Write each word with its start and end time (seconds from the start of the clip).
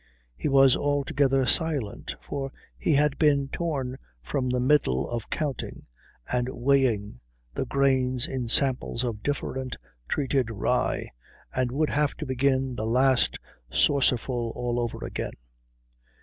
He 0.35 0.49
was 0.49 0.75
altogether 0.75 1.45
silent, 1.45 2.15
for 2.19 2.51
he 2.75 2.93
had 2.93 3.19
been 3.19 3.49
torn 3.49 3.99
from 4.23 4.49
the 4.49 4.59
middle 4.59 5.07
of 5.07 5.29
counting 5.29 5.85
and 6.33 6.49
weighing 6.49 7.19
the 7.53 7.67
grains 7.67 8.27
in 8.27 8.47
samples 8.47 9.03
of 9.03 9.21
differently 9.21 9.77
treated 10.07 10.49
rye, 10.49 11.11
and 11.53 11.71
would 11.71 11.91
have 11.91 12.15
to 12.17 12.25
begin 12.25 12.73
the 12.75 12.87
last 12.87 13.37
saucerful 13.71 14.51
all 14.55 14.79
over 14.79 15.05
again. 15.05 15.33